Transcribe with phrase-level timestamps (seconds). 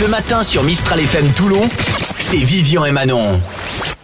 [0.00, 1.60] Le matin sur Mistral FM Toulon,
[2.18, 3.40] c'est Vivian et Manon.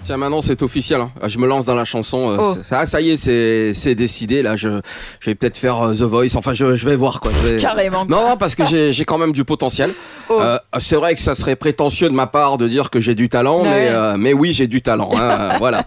[0.05, 1.01] Tiens, maintenant c'est officiel.
[1.01, 1.11] hein.
[1.23, 2.31] Ah, Je me lance dans la chanson.
[2.33, 2.57] euh, Oh.
[2.73, 4.43] Ah, ça y est, c'est c'est décidé.
[4.43, 4.81] Là, je,
[5.21, 6.35] je vais peut-être faire euh, The Voice.
[6.35, 7.31] Enfin, je, je vais voir quoi.
[7.43, 8.05] Je vais- Carrément.
[8.07, 9.93] Non, non, parce que j'ai j'ai quand même du potentiel.
[10.29, 10.39] Oh.
[10.41, 13.29] Euh, c'est vrai que ça serait prétentieux de ma part de dire que j'ai du
[13.29, 15.11] talent, Bah mais, euh, mais oui, j'ai du talent.
[15.15, 15.85] hein, voilà.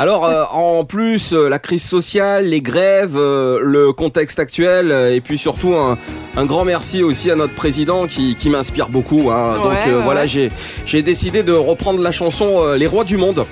[0.00, 5.38] Alors, euh, en plus, la crise sociale, les grèves, euh, le contexte actuel, et puis
[5.38, 5.98] surtout un,
[6.36, 9.30] un grand merci aussi à notre président qui, qui m'inspire beaucoup.
[9.30, 9.56] hein.
[9.56, 10.28] Donc euh, ouais, voilà, ouais.
[10.28, 10.50] j'ai
[10.84, 13.44] j'ai décidé de reprendre la chanson euh, Les Rois du Monde.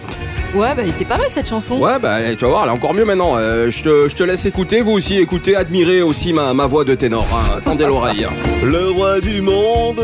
[0.55, 1.78] Ouais, bah, elle était pas mal cette chanson.
[1.80, 3.33] Ouais, bah tu vas voir, elle est encore mieux maintenant.
[3.37, 6.84] Euh, je, te, je te laisse écouter, vous aussi écoutez, admirez aussi ma, ma voix
[6.84, 7.27] de ténor.
[7.33, 7.61] hein.
[7.65, 8.27] Tendez l'oreille.
[8.62, 10.01] Le roi du monde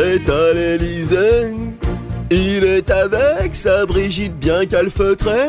[0.00, 1.54] est à l'Élysée.
[2.32, 5.46] Il est avec sa Brigitte bien calfeutrée.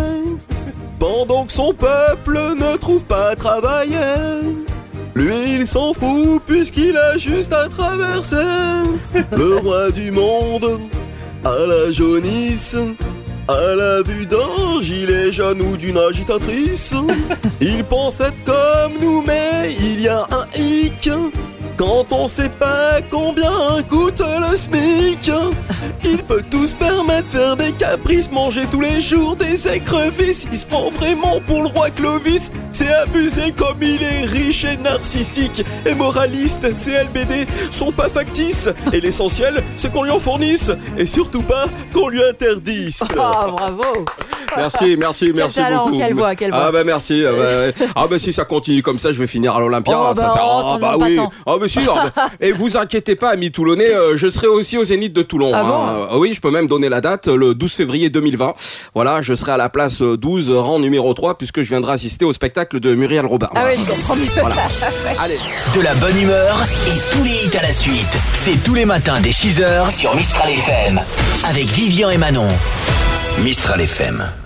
[1.00, 3.98] Pendant que son peuple ne trouve pas à travailler.
[5.16, 8.36] Lui, il s'en fout puisqu'il a juste à traverser.
[9.32, 10.82] Le roi du monde
[11.46, 12.76] à la jaunisse.
[13.48, 16.94] À la vue d'un gilet jaune ou d'une agitatrice,
[17.62, 21.10] il pense être comme nous, mais il y a un hic.
[21.76, 23.52] Quand on sait pas combien
[23.90, 25.30] coûte le SMIC,
[26.06, 30.48] il peut tout se permettre faire des caprices, manger tous les jours des écrevisses.
[30.52, 32.52] Il se prend vraiment pour le roi Clovis.
[32.72, 36.74] C'est abusé comme il est riche et narcissique et moraliste.
[36.74, 41.66] Ces LBD sont pas factices et l'essentiel c'est qu'on lui en fournisse et surtout pas
[41.94, 43.04] qu'on lui interdise.
[43.20, 44.06] Ah, bravo.
[44.56, 45.98] Merci, merci, merci beaucoup.
[45.98, 46.66] quelle voix, quelle voix.
[46.68, 47.24] Ah bah merci.
[47.26, 47.86] ah bah.
[47.96, 49.96] Ah bah si ça continue comme ça, je vais finir à l'Olympia.
[49.98, 51.18] Oh, ça, bah, oh, ah bah oui.
[51.46, 51.80] Ah bah si.
[51.90, 55.22] ah bah- Et vous inquiétez pas, amis toulonnais, euh, je serai aussi au Zénith de
[55.24, 55.52] Toulon.
[55.54, 55.64] Ah hein.
[55.64, 56.08] bon?
[56.12, 58.56] Ah oui, je peux même donner la date, le 12 février 2020.
[58.96, 62.26] Voilà, je serai à la place euh, 12, rang numéro 3, puisque je viendrai assister
[62.26, 63.50] au spectacle de Muriel Robin.
[63.54, 64.28] Ah ouais, je comprends mieux.
[64.40, 64.56] Voilà.
[65.20, 65.38] Allez.
[65.76, 68.18] De la bonne humeur et tous les hits à la suite.
[68.34, 71.02] C'est tous les matins dès 6h sur Mistral FM.
[71.48, 72.48] Avec Vivian et Manon.
[73.44, 74.43] Mistral FM.